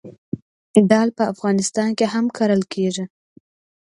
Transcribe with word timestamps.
دال 0.89 1.09
په 1.17 1.23
افغانستان 1.33 1.89
کې 1.97 2.05
هم 2.13 2.25
کرل 2.37 2.61
کیږي. 2.73 3.05